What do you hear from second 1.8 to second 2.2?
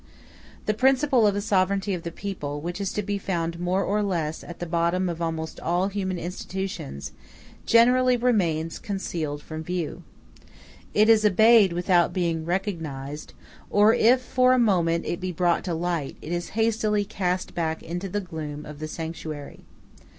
of the